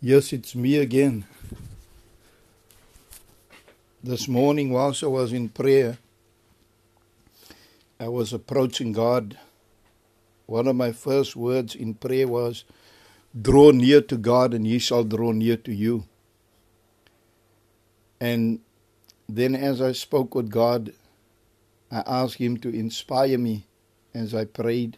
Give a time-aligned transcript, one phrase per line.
[0.00, 1.24] Yes, it's me again.
[4.00, 5.98] This morning, whilst I was in prayer,
[7.98, 9.36] I was approaching God.
[10.46, 12.62] One of my first words in prayer was,
[13.42, 16.04] Draw near to God, and He shall draw near to you.
[18.20, 18.60] And
[19.28, 20.92] then, as I spoke with God,
[21.90, 23.66] I asked Him to inspire me
[24.14, 24.96] as I prayed.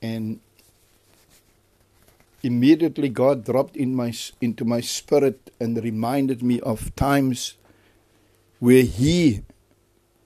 [0.00, 0.38] And
[2.42, 7.54] immediately God dropped in my into my spirit and reminded me of times
[8.58, 9.42] where he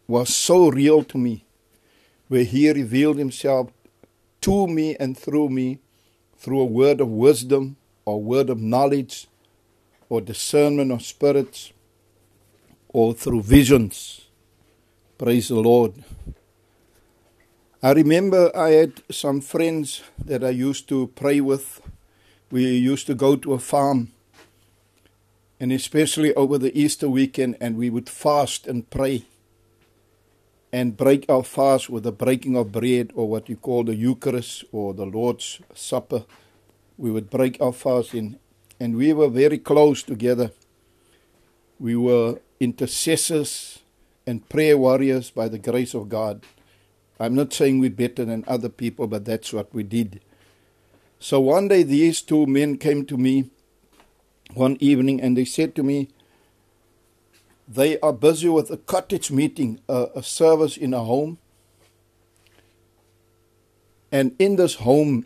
[0.07, 1.45] was so real to me
[2.29, 3.71] where he revealed himself
[4.41, 5.79] to me and through me
[6.37, 9.27] through a word of wisdom or word of knowledge
[10.09, 11.73] or discernment of spirits
[12.89, 14.27] or through visions.
[15.17, 15.95] Praise the lord.
[17.83, 21.81] I remember I had some friends that I used to pray with
[22.55, 24.13] we used to go to a farm,
[25.59, 29.25] and especially over the Easter weekend, and we would fast and pray
[30.73, 34.65] and break our fast with the breaking of bread, or what you call the Eucharist
[34.71, 36.27] or the Lord's Supper.
[36.97, 38.39] We would break our fast in,
[38.79, 40.53] and we were very close together.
[41.81, 43.81] We were intercessors
[44.29, 46.45] and prayer warriors by the grace of God.
[47.19, 50.21] I'm not saying we're better than other people, but that's what we did.
[51.25, 53.49] So one day these two men came to me
[54.53, 56.11] one evening and they said to me,
[57.67, 61.39] they are busy with a cottage meeting, a, a service in a home.
[64.13, 65.25] And in this home,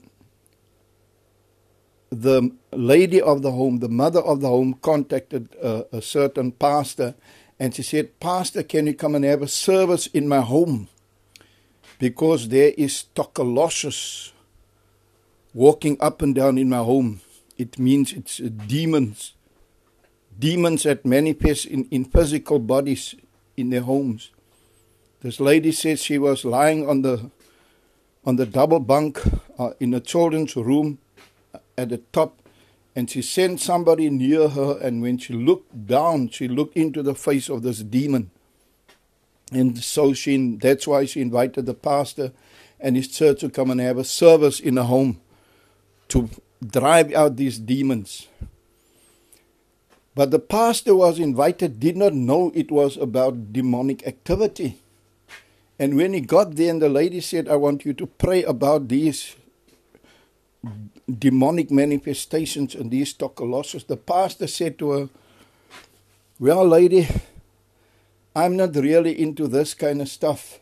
[2.11, 7.17] the lady of the home, the mother of the home, contacted a, a certain pastor
[7.59, 10.87] and she said, Pastor, can you come and have a service in my home?
[11.99, 14.31] Because there is tokoloshe
[15.55, 17.21] walking up and down in my home.
[17.57, 19.35] It means it's uh, demons.
[20.39, 23.15] Demons that manifest in, in physical bodies
[23.57, 24.31] in their homes.
[25.21, 27.31] This lady says she was lying on the
[28.25, 29.21] on the double bunk
[29.59, 30.99] uh, in a children's room
[31.77, 32.43] at the top
[32.95, 37.15] and she sent somebody near her and when she looked down she looked into the
[37.15, 38.31] face of this demon
[39.53, 42.33] and so she that's why she invited the pastor
[42.81, 45.21] and his church to come and have a service in the home
[46.09, 46.29] to
[46.65, 48.29] drive out these demons.
[50.15, 54.81] But the pastor was invited, did not know it was about demonic activity.
[55.79, 58.89] And when he got there, and the lady said, I want you to pray about
[58.89, 59.37] these
[61.07, 65.09] demonic manifestations and these tokoloshe, the pastor said to her,
[66.41, 67.07] Well, lady,
[68.35, 70.59] I'm not really into this kind of stuff.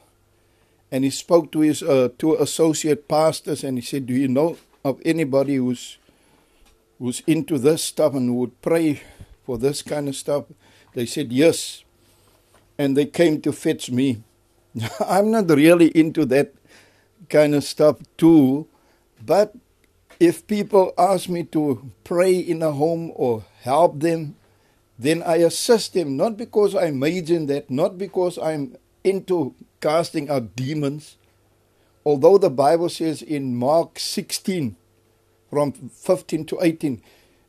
[0.93, 4.59] And he spoke to his uh, two associate pastors and he said, Do you know
[4.87, 5.99] of anybody who's
[6.99, 9.03] who's into this stuff and would pray
[9.45, 10.45] for this kind of stuff?
[10.95, 11.85] They said yes.
[12.79, 14.23] And they came to fetch me.
[15.01, 16.55] I'm not really into that
[17.29, 18.69] kind of stuff too,
[19.25, 19.55] but
[20.21, 24.37] if people ask me to pray in a home or help them,
[24.99, 30.31] then I assist them, not because I major in that, not because I'm into casting
[30.31, 31.17] out demons,
[32.07, 34.77] although the Bible says in Mark 16,
[35.51, 37.03] from 15 to 18,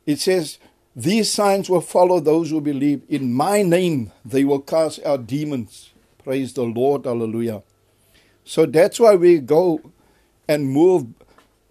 [0.08, 0.58] it says,
[0.96, 3.04] These signs will follow those who believe.
[3.08, 5.92] In my name they will cast out demons.
[6.24, 7.06] Praise the Lord.
[7.06, 7.62] Hallelujah.
[8.44, 9.80] So that's why we go
[10.48, 11.06] and move,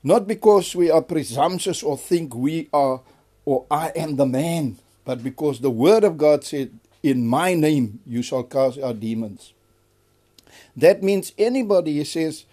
[0.04, 3.00] not because we are presumptuous or think we are
[3.44, 8.00] or I am the man, but because the Word of God said, In my name
[8.06, 9.54] you shall cast out demons.
[10.76, 12.44] That means anybody, he says,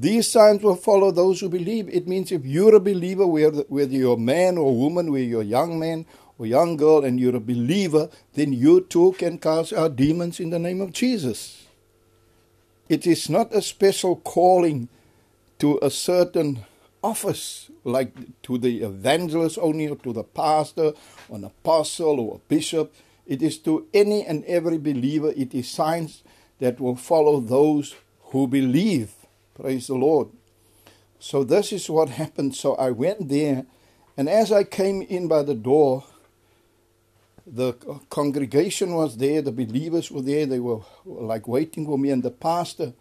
[0.00, 1.88] these signs will follow those who believe.
[1.90, 5.42] It means if you're a believer, whether you're a man or a woman, whether you're
[5.42, 6.06] a young man
[6.38, 10.48] or young girl, and you're a believer, then you too can cast out demons in
[10.48, 11.66] the name of Jesus.
[12.88, 14.88] It is not a special calling
[15.58, 16.64] to a certain
[17.02, 18.12] office, like
[18.42, 20.94] to the evangelist only, or to the pastor,
[21.28, 22.94] or an apostle, or a bishop.
[23.26, 25.32] It is to any and every believer.
[25.36, 26.24] It is signs
[26.58, 27.94] that will follow those
[28.32, 29.12] who believe.
[29.60, 30.28] Praise the Lord.
[31.18, 32.54] So this is what happened.
[32.54, 33.66] So I went there,
[34.16, 36.04] and as I came in by the door,
[37.46, 37.74] the
[38.08, 42.30] congregation was there, the believers were there, they were like waiting for me, and the
[42.30, 42.94] pastor,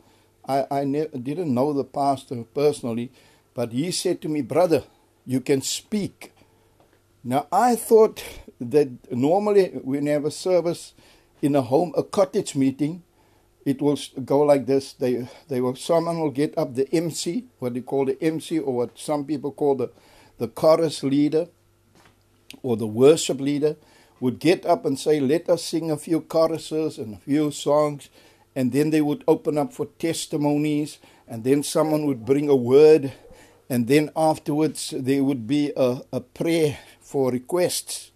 [0.46, 3.12] I, I ne- didn't know the pastor personally,
[3.54, 4.84] but he said to me, Brother,
[5.26, 6.34] you can speak.
[7.24, 8.22] Now I thought
[8.60, 10.94] that normally you have a service
[11.42, 13.04] in a home, a cottage meeting,
[13.70, 14.94] it will go like this.
[14.94, 18.74] They, they will, someone will get up the MC, what they call the MC, or
[18.74, 19.92] what some people call the,
[20.40, 21.48] the chorus leader
[22.64, 23.76] or the worship leader
[24.20, 28.10] would get up and say, Let us sing a few choruses and a few songs.
[28.56, 30.98] And then they would open up for testimonies.
[31.28, 33.14] And then someone would bring a word.
[33.70, 38.10] And then afterwards, there would be a, a prayer for requests.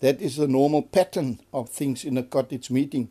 [0.00, 3.08] That is the normal pattern of things in a cottage meeting.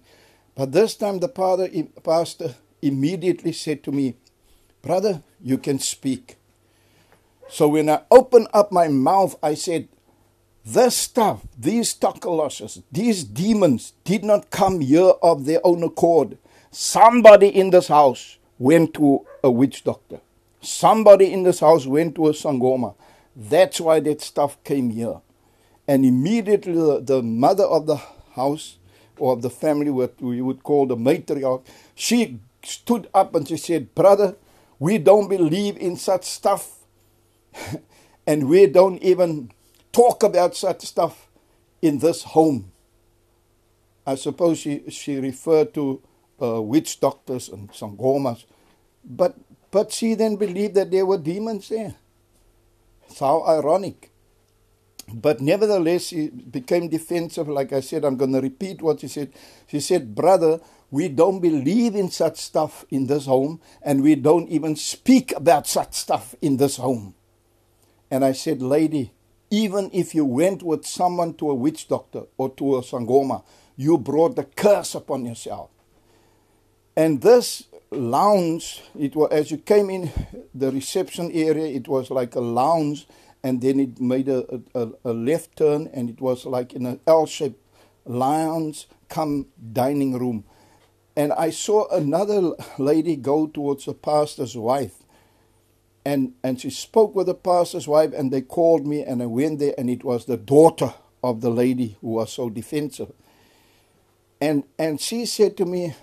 [0.55, 1.69] But this time, the father,
[2.03, 4.15] pastor immediately said to me,
[4.81, 6.37] Brother, you can speak.
[7.49, 9.87] So when I opened up my mouth, I said,
[10.63, 16.37] This stuff, these tokoloshe, these demons did not come here of their own accord.
[16.71, 20.19] Somebody in this house went to a witch doctor.
[20.61, 22.95] Somebody in this house went to a sangoma.
[23.35, 25.21] That's why that stuff came here.
[25.87, 27.97] And immediately the, the mother of the
[28.35, 28.77] house
[29.19, 33.57] or of the family, what we would call the matriarch, she stood up and she
[33.57, 34.35] said, Brother,
[34.79, 36.79] we don't believe in such stuff.
[38.27, 39.51] and we don't even
[39.91, 41.29] talk about such stuff
[41.81, 42.71] in this home.
[44.05, 46.01] I suppose she, she referred to
[46.41, 48.45] uh, witch doctors and sangomas.
[49.03, 49.35] But,
[49.71, 51.95] but she then believed that there were demons there.
[53.07, 54.11] It's how ironic.
[55.13, 57.47] But nevertheless, he became defensive.
[57.47, 59.31] Like I said, I'm going to repeat what she said.
[59.67, 60.59] She said, Brother,
[60.89, 65.67] we don't believe in such stuff in this home, and we don't even speak about
[65.67, 67.13] such stuff in this home.
[68.09, 69.11] And I said, Lady,
[69.49, 73.43] even if you went with someone to a witch doctor or to a sangoma,
[73.75, 75.69] you brought the curse upon yourself.
[76.95, 80.11] And this lounge, it was as you came in
[80.53, 83.07] the reception area, it was like a lounge,
[83.45, 86.99] and then it made a, a, a left turn, and it was like in an
[87.05, 87.61] L-shaped
[88.05, 90.43] lounge come dining room.
[91.15, 95.03] And I saw another lady go towards the pastor's wife
[96.05, 99.59] and and she spoke with the pastor's wife and they called me and I went
[99.59, 100.93] there and it was the daughter
[101.23, 103.11] of the lady who was so defensive
[104.41, 105.95] and and she said to me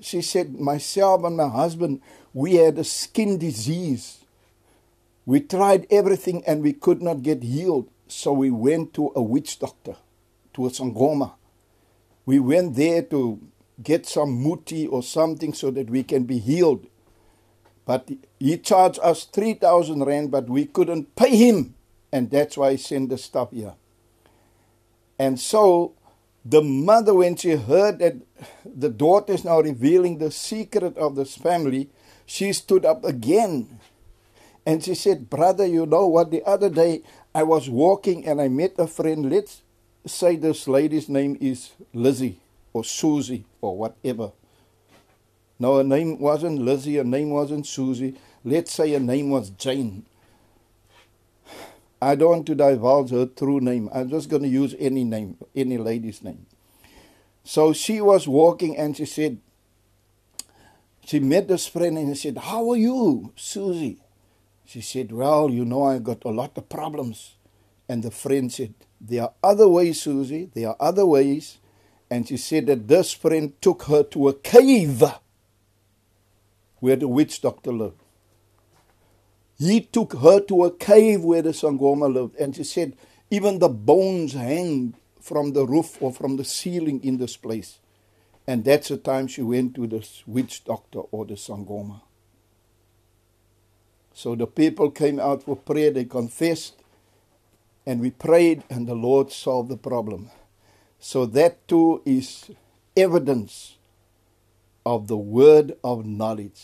[0.00, 2.00] she said myself and my husband
[2.32, 4.24] we had a skin disease
[5.28, 9.58] we tried everything and we could not get healed so we went to a witch
[9.58, 9.96] doctor
[10.54, 11.32] to a sangoma
[12.24, 13.40] we went there to
[13.82, 16.86] get some muti or something so that we can be healed
[17.88, 18.06] but
[18.38, 21.74] he charged us 3,000 rand, but we couldn't pay him.
[22.12, 23.76] And that's why he sent the stuff here.
[25.18, 25.94] And so
[26.44, 28.16] the mother, when she heard that
[28.66, 31.88] the daughter is now revealing the secret of this family,
[32.26, 33.80] she stood up again.
[34.68, 36.30] And she said, Brother, you know what?
[36.30, 37.00] The other day
[37.34, 39.30] I was walking and I met a friend.
[39.30, 39.62] Let's
[40.04, 42.38] say this lady's name is Lizzie
[42.74, 44.32] or Susie or whatever.
[45.58, 48.16] No, her name wasn't Lizzie, her name wasn't Susie.
[48.44, 50.04] Let's say her name was Jane.
[52.02, 53.88] I don't want to divulge her true name.
[53.90, 56.44] I'm just going to use any name, any lady's name.
[57.42, 59.38] So she was walking and she said,
[61.06, 64.02] she met this friend and she said, How are you, Susie?
[64.68, 67.36] She said, Well, you know, I got a lot of problems.
[67.88, 70.50] And the friend said, There are other ways, Susie.
[70.52, 71.56] There are other ways.
[72.10, 75.02] And she said that this friend took her to a cave
[76.80, 78.02] where the witch doctor lived.
[79.58, 82.94] He took her to a cave where the Sangoma lived, and she said,
[83.30, 87.78] even the bones hang from the roof or from the ceiling in this place.
[88.46, 92.02] And that's the time she went to the witch doctor or the Sangoma.
[94.18, 96.74] So the people came out for prayer, they confessed,
[97.86, 100.32] and we prayed, and the Lord solved the problem.
[100.98, 102.50] So that too is
[102.96, 103.76] evidence
[104.84, 106.60] of the word of knowledge.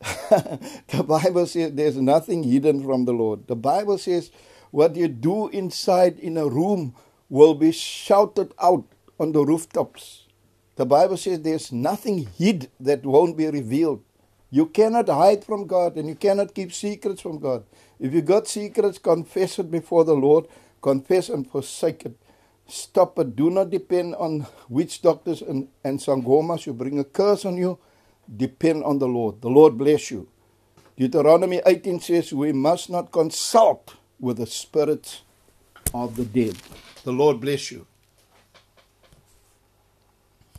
[0.00, 3.48] the Bible says there's nothing hidden from the Lord.
[3.48, 4.30] The Bible says
[4.70, 6.94] what you do inside in a room
[7.28, 8.86] will be shouted out
[9.18, 10.28] on the rooftops.
[10.76, 14.04] The Bible says there's nothing hid that won't be revealed.
[14.54, 17.64] You cannot hide from God and you cannot keep secrets from God.
[17.98, 20.46] If you got secrets, confess it before the Lord,
[20.80, 22.14] confess and forsake it.
[22.68, 23.34] Stop it.
[23.34, 27.80] Do not depend on witch doctors and, and sangomas who bring a curse on you.
[28.36, 29.40] Depend on the Lord.
[29.40, 30.28] The Lord bless you.
[30.96, 35.22] Deuteronomy 18 says we must not consult with the spirits
[35.92, 36.56] of the dead.
[37.02, 37.88] The Lord bless you.